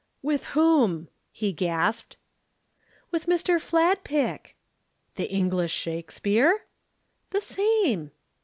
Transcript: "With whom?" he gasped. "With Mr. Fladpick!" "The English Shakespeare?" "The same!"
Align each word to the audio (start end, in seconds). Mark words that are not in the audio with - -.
"With 0.23 0.45
whom?" 0.57 1.09
he 1.31 1.53
gasped. 1.53 2.17
"With 3.11 3.27
Mr. 3.27 3.61
Fladpick!" 3.61 4.55
"The 5.13 5.29
English 5.31 5.73
Shakespeare?" 5.73 6.65
"The 7.29 7.41
same!" 7.41 8.09